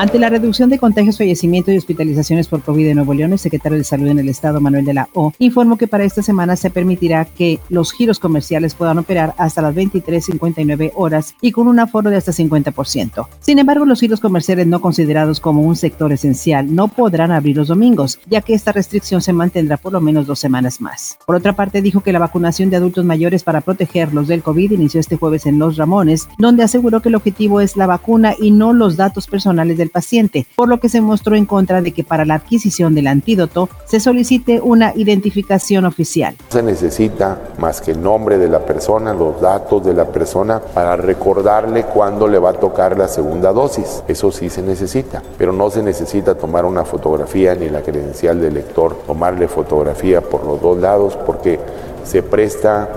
Ante 0.00 0.18
la 0.18 0.30
reducción 0.30 0.70
de 0.70 0.78
contagios, 0.78 1.18
fallecimientos 1.18 1.74
y 1.74 1.76
hospitalizaciones 1.76 2.48
por 2.48 2.62
COVID 2.62 2.86
en 2.86 2.96
Nuevo 2.96 3.12
León, 3.12 3.34
el 3.34 3.38
secretario 3.38 3.76
de 3.76 3.84
Salud 3.84 4.06
en 4.06 4.18
el 4.18 4.30
Estado, 4.30 4.58
Manuel 4.58 4.86
de 4.86 4.94
la 4.94 5.10
O, 5.12 5.34
informó 5.38 5.76
que 5.76 5.86
para 5.86 6.04
esta 6.04 6.22
semana 6.22 6.56
se 6.56 6.70
permitirá 6.70 7.26
que 7.26 7.60
los 7.68 7.92
giros 7.92 8.18
comerciales 8.18 8.74
puedan 8.74 8.96
operar 8.96 9.34
hasta 9.36 9.60
las 9.60 9.74
23.59 9.74 10.92
horas 10.94 11.34
y 11.42 11.52
con 11.52 11.68
un 11.68 11.80
aforo 11.80 12.08
de 12.08 12.16
hasta 12.16 12.32
50%. 12.32 13.26
Sin 13.40 13.58
embargo, 13.58 13.84
los 13.84 14.00
giros 14.00 14.20
comerciales 14.20 14.66
no 14.66 14.80
considerados 14.80 15.38
como 15.38 15.60
un 15.60 15.76
sector 15.76 16.10
esencial 16.14 16.74
no 16.74 16.88
podrán 16.88 17.30
abrir 17.30 17.58
los 17.58 17.68
domingos, 17.68 18.20
ya 18.26 18.40
que 18.40 18.54
esta 18.54 18.72
restricción 18.72 19.20
se 19.20 19.34
mantendrá 19.34 19.76
por 19.76 19.92
lo 19.92 20.00
menos 20.00 20.26
dos 20.26 20.38
semanas 20.38 20.80
más. 20.80 21.18
Por 21.26 21.36
otra 21.36 21.54
parte, 21.54 21.82
dijo 21.82 22.00
que 22.00 22.14
la 22.14 22.18
vacunación 22.18 22.70
de 22.70 22.76
adultos 22.76 23.04
mayores 23.04 23.44
para 23.44 23.60
protegerlos 23.60 24.28
del 24.28 24.42
COVID 24.42 24.70
inició 24.70 24.98
este 24.98 25.18
jueves 25.18 25.44
en 25.44 25.58
Los 25.58 25.76
Ramones, 25.76 26.26
donde 26.38 26.62
aseguró 26.62 27.02
que 27.02 27.10
el 27.10 27.16
objetivo 27.16 27.60
es 27.60 27.76
la 27.76 27.86
vacuna 27.86 28.34
y 28.40 28.50
no 28.50 28.72
los 28.72 28.96
datos 28.96 29.26
personales 29.26 29.76
del 29.76 29.89
paciente, 29.90 30.46
por 30.56 30.68
lo 30.68 30.80
que 30.80 30.88
se 30.88 31.00
mostró 31.00 31.36
en 31.36 31.44
contra 31.44 31.82
de 31.82 31.92
que 31.92 32.04
para 32.04 32.24
la 32.24 32.34
adquisición 32.34 32.94
del 32.94 33.06
antídoto 33.06 33.68
se 33.84 34.00
solicite 34.00 34.60
una 34.60 34.92
identificación 34.94 35.84
oficial. 35.84 36.34
Se 36.48 36.62
necesita 36.62 37.38
más 37.58 37.80
que 37.80 37.90
el 37.92 38.02
nombre 38.02 38.38
de 38.38 38.48
la 38.48 38.60
persona, 38.60 39.12
los 39.12 39.40
datos 39.40 39.84
de 39.84 39.94
la 39.94 40.06
persona 40.06 40.60
para 40.60 40.96
recordarle 40.96 41.84
cuándo 41.84 42.28
le 42.28 42.38
va 42.38 42.50
a 42.50 42.54
tocar 42.54 42.96
la 42.96 43.08
segunda 43.08 43.52
dosis. 43.52 44.02
Eso 44.08 44.32
sí 44.32 44.48
se 44.48 44.62
necesita, 44.62 45.22
pero 45.36 45.52
no 45.52 45.70
se 45.70 45.82
necesita 45.82 46.34
tomar 46.34 46.64
una 46.64 46.84
fotografía 46.84 47.54
ni 47.54 47.68
la 47.68 47.82
credencial 47.82 48.40
del 48.40 48.54
lector, 48.54 48.96
tomarle 49.06 49.48
fotografía 49.48 50.20
por 50.20 50.44
los 50.44 50.60
dos 50.60 50.78
lados 50.78 51.18
porque 51.26 51.58
se 52.04 52.22
presta 52.22 52.88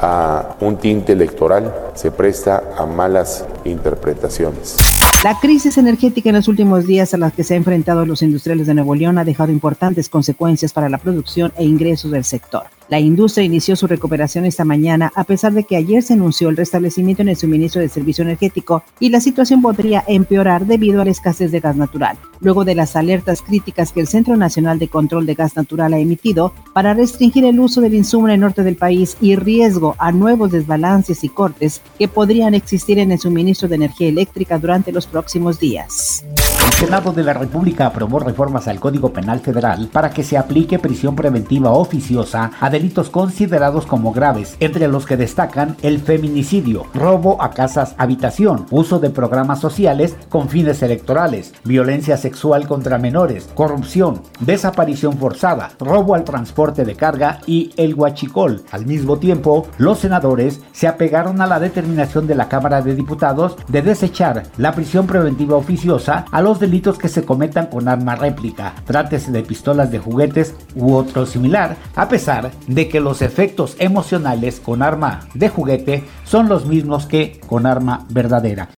a 0.00 0.56
un 0.60 0.76
tinte 0.76 1.12
electoral, 1.12 1.72
se 1.94 2.10
presta 2.10 2.64
a 2.76 2.86
malas 2.86 3.44
interpretaciones. 3.64 4.76
La 5.24 5.38
crisis 5.38 5.78
energética 5.78 6.30
en 6.30 6.36
los 6.36 6.48
últimos 6.48 6.84
días 6.84 7.14
a 7.14 7.16
las 7.16 7.32
que 7.32 7.44
se 7.44 7.54
han 7.54 7.58
enfrentado 7.58 8.04
los 8.04 8.22
industriales 8.22 8.66
de 8.66 8.74
Nuevo 8.74 8.96
León 8.96 9.18
ha 9.18 9.24
dejado 9.24 9.52
importantes 9.52 10.08
consecuencias 10.08 10.72
para 10.72 10.88
la 10.88 10.98
producción 10.98 11.52
e 11.56 11.64
ingresos 11.64 12.10
del 12.10 12.24
sector. 12.24 12.64
La 12.88 13.00
industria 13.00 13.44
inició 13.44 13.76
su 13.76 13.86
recuperación 13.86 14.44
esta 14.44 14.64
mañana 14.64 15.12
a 15.14 15.24
pesar 15.24 15.52
de 15.52 15.64
que 15.64 15.76
ayer 15.76 16.02
se 16.02 16.14
anunció 16.14 16.48
el 16.48 16.56
restablecimiento 16.56 17.22
en 17.22 17.28
el 17.28 17.36
suministro 17.36 17.80
de 17.80 17.88
servicio 17.88 18.22
energético 18.22 18.82
y 19.00 19.08
la 19.08 19.20
situación 19.20 19.62
podría 19.62 20.04
empeorar 20.06 20.66
debido 20.66 21.00
a 21.00 21.04
la 21.04 21.10
escasez 21.10 21.50
de 21.50 21.60
gas 21.60 21.76
natural. 21.76 22.18
Luego 22.40 22.64
de 22.64 22.74
las 22.74 22.96
alertas 22.96 23.40
críticas 23.40 23.92
que 23.92 24.00
el 24.00 24.08
Centro 24.08 24.36
Nacional 24.36 24.78
de 24.78 24.88
Control 24.88 25.26
de 25.26 25.34
Gas 25.34 25.56
Natural 25.56 25.94
ha 25.94 25.98
emitido 25.98 26.52
para 26.72 26.94
restringir 26.94 27.44
el 27.44 27.60
uso 27.60 27.80
del 27.80 27.94
insumo 27.94 28.28
en 28.28 28.34
el 28.34 28.40
norte 28.40 28.62
del 28.62 28.76
país 28.76 29.16
y 29.20 29.36
riesgo 29.36 29.94
a 29.98 30.12
nuevos 30.12 30.50
desbalances 30.50 31.24
y 31.24 31.28
cortes 31.28 31.80
que 31.98 32.08
podrían 32.08 32.54
existir 32.54 32.98
en 32.98 33.12
el 33.12 33.18
suministro 33.18 33.68
de 33.68 33.76
energía 33.76 34.08
eléctrica 34.08 34.58
durante 34.58 34.92
los 34.92 35.06
próximos 35.06 35.58
días. 35.58 36.24
El 36.72 36.88
Senado 36.88 37.12
de 37.12 37.22
la 37.22 37.32
República 37.32 37.86
aprobó 37.86 38.18
reformas 38.18 38.66
al 38.66 38.80
Código 38.80 39.12
Penal 39.12 39.38
Federal 39.38 39.88
para 39.92 40.10
que 40.10 40.24
se 40.24 40.36
aplique 40.36 40.80
prisión 40.80 41.14
preventiva 41.14 41.70
oficiosa 41.70 42.50
a 42.60 42.70
delitos 42.70 43.08
considerados 43.08 43.86
como 43.86 44.12
graves, 44.12 44.56
entre 44.58 44.88
los 44.88 45.06
que 45.06 45.16
destacan 45.16 45.76
el 45.82 46.00
feminicidio, 46.00 46.86
robo 46.92 47.40
a 47.40 47.50
casas 47.50 47.94
habitación, 47.98 48.66
uso 48.70 48.98
de 48.98 49.10
programas 49.10 49.60
sociales 49.60 50.16
con 50.28 50.48
fines 50.48 50.82
electorales, 50.82 51.54
violencia 51.62 52.16
sexual 52.16 52.66
contra 52.66 52.98
menores, 52.98 53.48
corrupción, 53.54 54.22
desaparición 54.40 55.16
forzada, 55.18 55.70
robo 55.78 56.16
al 56.16 56.24
transporte 56.24 56.84
de 56.84 56.96
carga 56.96 57.38
y 57.46 57.72
el 57.76 57.94
huachicol. 57.94 58.64
Al 58.72 58.86
mismo 58.86 59.18
tiempo, 59.18 59.68
los 59.78 60.00
senadores 60.00 60.60
se 60.72 60.88
apegaron 60.88 61.40
a 61.42 61.46
la 61.46 61.60
determinación 61.60 62.26
de 62.26 62.34
la 62.34 62.48
Cámara 62.48 62.82
de 62.82 62.96
Diputados 62.96 63.56
de 63.68 63.82
desechar 63.82 64.42
la 64.56 64.72
prisión 64.72 65.06
preventiva 65.06 65.56
oficiosa 65.56 66.24
a 66.32 66.42
los 66.42 66.58
delitos 66.62 66.96
que 66.96 67.08
se 67.08 67.24
cometan 67.24 67.66
con 67.66 67.88
arma 67.88 68.14
réplica, 68.14 68.74
trátese 68.86 69.30
de 69.30 69.42
pistolas 69.42 69.90
de 69.90 69.98
juguetes 69.98 70.54
u 70.74 70.94
otro 70.94 71.26
similar, 71.26 71.76
a 71.94 72.08
pesar 72.08 72.52
de 72.66 72.88
que 72.88 73.00
los 73.00 73.20
efectos 73.20 73.76
emocionales 73.78 74.60
con 74.60 74.80
arma 74.82 75.28
de 75.34 75.50
juguete 75.50 76.04
son 76.24 76.48
los 76.48 76.64
mismos 76.64 77.04
que 77.04 77.38
con 77.46 77.66
arma 77.66 78.06
verdadera. 78.08 78.70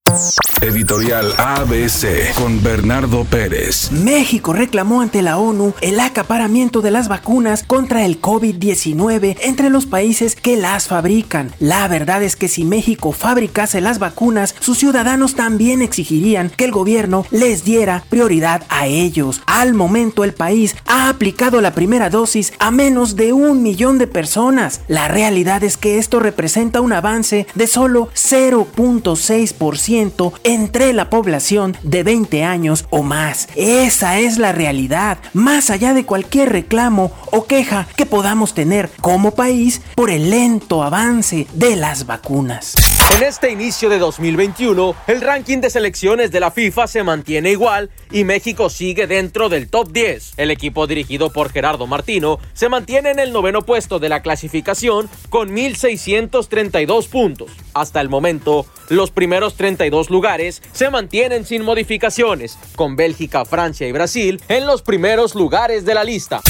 Editorial 0.61 1.33
ABC 1.39 2.35
con 2.35 2.63
Bernardo 2.63 3.25
Pérez. 3.25 3.91
México 3.93 4.53
reclamó 4.53 5.01
ante 5.01 5.23
la 5.23 5.39
ONU 5.39 5.73
el 5.81 5.99
acaparamiento 6.01 6.83
de 6.83 6.91
las 6.91 7.09
vacunas 7.09 7.63
contra 7.63 8.05
el 8.05 8.21
COVID-19 8.21 9.39
entre 9.41 9.71
los 9.71 9.87
países 9.87 10.37
que 10.37 10.57
las 10.57 10.89
fabrican. 10.89 11.51
La 11.61 11.89
verdad 11.89 12.23
es 12.23 12.37
que 12.37 12.49
si 12.49 12.65
México 12.65 13.13
fabricase 13.13 13.81
las 13.81 13.99
vacunas, 13.99 14.55
sus 14.61 14.79
ciudadanos 14.79 15.35
también 15.35 15.81
exigirían 15.81 16.51
que 16.51 16.65
el 16.65 16.73
gobierno 16.73 17.25
les 17.31 17.65
diera 17.65 18.05
prioridad 18.11 18.65
a 18.69 18.87
ellos. 18.87 19.41
Al 19.47 19.73
momento 19.73 20.25
el 20.25 20.35
país 20.35 20.77
ha 20.87 21.09
aplicado 21.09 21.61
la 21.61 21.73
primera 21.73 22.11
dosis 22.11 22.53
a 22.59 22.71
menos 22.71 23.17
de 23.17 23.33
un 23.33 23.63
millón 23.63 23.99
de 23.99 24.07
personas. 24.07 24.83
La 24.89 25.09
realidad 25.09 25.65
es 25.65 25.79
que 25.79 25.99
esto 25.99 26.21
representa 26.21 26.83
un 26.83 26.93
avance 26.93 27.47
de 27.55 27.67
solo 27.67 28.11
0.6% 28.15 30.02
entre 30.45 30.93
la 30.93 31.11
población 31.11 31.77
de 31.83 32.03
20 32.03 32.45
años 32.45 32.87
o 32.91 33.03
más. 33.03 33.49
Esa 33.55 34.19
es 34.19 34.39
la 34.39 34.53
realidad, 34.53 35.19
más 35.33 35.71
allá 35.71 35.95
de 35.95 36.05
cualquier 36.05 36.51
reclamo 36.51 37.13
o 37.31 37.45
queja 37.45 37.87
que 37.97 38.07
podamos 38.07 38.55
tener 38.55 38.91
como 39.01 39.35
país 39.35 39.81
por 39.95 40.11
el 40.11 40.31
lento 40.31 40.83
avance 40.83 41.47
de 41.55 41.77
las 41.77 42.07
vacunas. 42.07 42.75
En 43.17 43.23
este 43.23 43.51
inicio 43.51 43.91
de 43.91 43.99
2021, 43.99 44.95
el 45.07 45.21
ranking 45.21 45.59
de 45.59 45.71
selecciones 45.71 46.31
de 46.31 46.41
la 46.41 46.51
FIFA 46.51 46.87
se 46.87 47.03
mantiene 47.03 47.51
igual 47.51 47.91
y 48.11 48.25
México 48.25 48.71
sigue 48.71 49.07
dentro 49.07 49.49
del 49.49 49.69
top 49.69 49.93
10. 49.93 50.35
El 50.39 50.51
equipo 50.51 50.87
dirigido 50.87 51.31
por 51.31 51.51
Gerardo 51.51 51.87
Martino 51.87 52.39
se 52.55 52.69
mantiene 52.69 53.11
en 53.11 53.19
el 53.19 53.33
noveno 53.33 53.63
puesto 53.63 53.99
de 53.99 54.09
la 54.09 54.23
clasificación 54.23 55.11
con 55.29 55.51
1.632 55.51 57.09
puntos. 57.09 57.51
Hasta 57.75 58.01
el 58.01 58.09
momento, 58.09 58.67
los 58.89 59.11
primeros 59.11 59.55
32 59.55 59.92
lugares 60.11 60.63
se 60.73 60.91
mantienen 60.91 61.45
sin 61.45 61.63
modificaciones, 61.63 62.59
con 62.77 62.97
Bélgica, 62.97 63.45
Francia 63.45 63.87
y 63.87 63.93
Brasil 63.93 64.41
en 64.49 64.67
los 64.67 64.83
primeros 64.83 65.35
lugares 65.35 65.85
de 65.85 65.95
la 65.95 66.05
lista. 66.05 66.41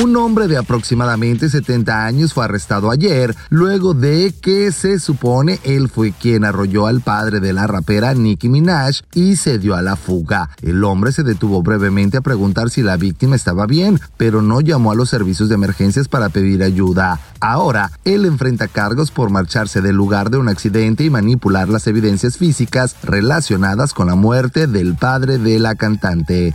Un 0.00 0.16
hombre 0.16 0.48
de 0.48 0.56
aproximadamente 0.56 1.50
70 1.50 2.06
años 2.06 2.32
fue 2.32 2.46
arrestado 2.46 2.90
ayer 2.90 3.36
luego 3.50 3.92
de 3.92 4.32
que 4.40 4.72
se 4.72 4.98
supone 4.98 5.60
él 5.64 5.90
fue 5.90 6.12
quien 6.12 6.46
arrolló 6.46 6.86
al 6.86 7.02
padre 7.02 7.40
de 7.40 7.52
la 7.52 7.66
rapera 7.66 8.14
Nicki 8.14 8.48
Minaj 8.48 9.02
y 9.12 9.36
se 9.36 9.58
dio 9.58 9.74
a 9.74 9.82
la 9.82 9.96
fuga. 9.96 10.48
El 10.62 10.82
hombre 10.84 11.12
se 11.12 11.24
detuvo 11.24 11.62
brevemente 11.62 12.16
a 12.16 12.22
preguntar 12.22 12.70
si 12.70 12.80
la 12.80 12.96
víctima 12.96 13.36
estaba 13.36 13.66
bien, 13.66 14.00
pero 14.16 14.40
no 14.40 14.62
llamó 14.62 14.92
a 14.92 14.94
los 14.94 15.10
servicios 15.10 15.50
de 15.50 15.56
emergencias 15.56 16.08
para 16.08 16.30
pedir 16.30 16.62
ayuda. 16.62 17.20
Ahora, 17.40 17.90
él 18.06 18.24
enfrenta 18.24 18.68
cargos 18.68 19.10
por 19.10 19.28
marcharse 19.28 19.82
del 19.82 19.96
lugar 19.96 20.30
de 20.30 20.38
un 20.38 20.48
accidente 20.48 21.04
y 21.04 21.10
manipular 21.10 21.68
las 21.68 21.86
evidencias 21.86 22.38
físicas 22.38 22.96
relacionadas 23.02 23.92
con 23.92 24.06
la 24.06 24.14
muerte 24.14 24.66
del 24.66 24.94
padre 24.94 25.36
de 25.36 25.58
la 25.58 25.74
cantante. 25.74 26.54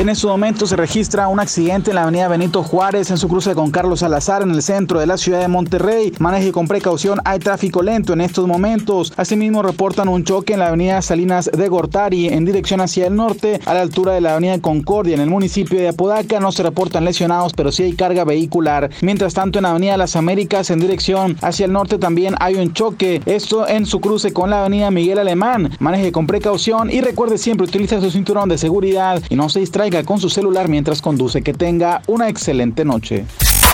En 0.00 0.08
estos 0.08 0.30
momentos 0.30 0.70
se 0.70 0.76
registra 0.76 1.28
un 1.28 1.40
accidente 1.40 1.90
en 1.90 1.96
la 1.96 2.04
avenida 2.04 2.26
Benito 2.26 2.62
Juárez 2.62 3.10
en 3.10 3.18
su 3.18 3.28
cruce 3.28 3.54
con 3.54 3.70
Carlos 3.70 4.00
Salazar 4.00 4.40
en 4.40 4.50
el 4.50 4.62
centro 4.62 4.98
de 4.98 5.06
la 5.06 5.18
ciudad 5.18 5.40
de 5.40 5.48
Monterrey. 5.48 6.14
Maneje 6.18 6.52
con 6.52 6.66
precaución, 6.66 7.20
hay 7.26 7.38
tráfico 7.38 7.82
lento 7.82 8.14
en 8.14 8.22
estos 8.22 8.46
momentos. 8.46 9.12
Asimismo 9.18 9.62
reportan 9.62 10.08
un 10.08 10.24
choque 10.24 10.54
en 10.54 10.60
la 10.60 10.68
avenida 10.68 11.02
Salinas 11.02 11.50
de 11.52 11.68
Gortari 11.68 12.28
en 12.28 12.46
dirección 12.46 12.80
hacia 12.80 13.08
el 13.08 13.14
norte 13.14 13.60
a 13.66 13.74
la 13.74 13.82
altura 13.82 14.14
de 14.14 14.22
la 14.22 14.32
avenida 14.32 14.58
Concordia 14.60 15.14
en 15.14 15.20
el 15.20 15.28
municipio 15.28 15.78
de 15.78 15.88
Apodaca. 15.88 16.40
No 16.40 16.50
se 16.50 16.62
reportan 16.62 17.04
lesionados, 17.04 17.52
pero 17.52 17.70
sí 17.70 17.82
hay 17.82 17.92
carga 17.92 18.24
vehicular. 18.24 18.88
Mientras 19.02 19.34
tanto 19.34 19.58
en 19.58 19.64
la 19.64 19.72
avenida 19.72 19.98
Las 19.98 20.16
Américas 20.16 20.70
en 20.70 20.80
dirección 20.80 21.36
hacia 21.42 21.66
el 21.66 21.72
norte 21.72 21.98
también 21.98 22.36
hay 22.40 22.54
un 22.54 22.72
choque. 22.72 23.20
Esto 23.26 23.68
en 23.68 23.84
su 23.84 24.00
cruce 24.00 24.32
con 24.32 24.48
la 24.48 24.60
avenida 24.60 24.90
Miguel 24.90 25.18
Alemán. 25.18 25.76
Maneje 25.78 26.10
con 26.10 26.26
precaución 26.26 26.90
y 26.90 27.02
recuerde 27.02 27.36
siempre 27.36 27.66
utilizar 27.66 28.00
su 28.00 28.10
cinturón 28.10 28.48
de 28.48 28.56
seguridad 28.56 29.22
y 29.28 29.36
no 29.36 29.50
se 29.50 29.60
distraiga 29.70 30.02
con 30.02 30.18
su 30.18 30.28
celular 30.28 30.68
mientras 30.68 31.00
conduce. 31.00 31.42
Que 31.42 31.54
tenga 31.54 32.02
una 32.08 32.28
excelente 32.28 32.84
noche. 32.84 33.24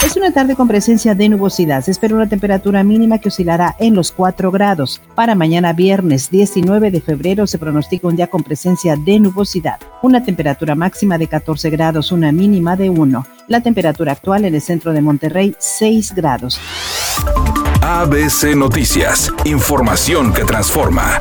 Es 0.04 0.14
una 0.14 0.31
tarde 0.31 0.54
con 0.54 0.69
presencia 0.69 1.14
de 1.14 1.31
nubosidad. 1.31 1.82
Se 1.82 1.90
espera 1.90 2.14
una 2.14 2.28
temperatura 2.28 2.84
mínima 2.84 3.19
que 3.19 3.28
oscilará 3.28 3.75
en 3.78 3.94
los 3.94 4.12
4 4.12 4.50
grados. 4.50 5.00
Para 5.14 5.34
mañana 5.34 5.72
viernes 5.72 6.31
19 6.31 6.90
de 6.90 7.00
febrero 7.00 7.46
se 7.46 7.56
pronostica 7.56 8.08
un 8.08 8.16
día 8.16 8.26
con 8.26 8.43
presencia 8.43 8.94
de 8.96 9.19
nubosidad. 9.20 9.78
Una 10.02 10.22
temperatura 10.22 10.75
máxima 10.75 11.16
de 11.16 11.28
14 11.28 11.70
grados, 11.70 12.12
una 12.12 12.31
mínima 12.31 12.76
de 12.76 12.90
1. 12.90 13.26
La 13.49 13.62
temperatura 13.62 14.12
actual 14.12 14.44
en 14.44 14.54
el 14.54 14.60
centro 14.60 14.92
de 14.92 15.00
Monterrey 15.00 15.56
6 15.58 16.14
grados. 16.14 16.60
ABC 17.81 18.54
Noticias. 18.54 19.32
Información 19.46 20.34
que 20.34 20.44
transforma. 20.44 21.19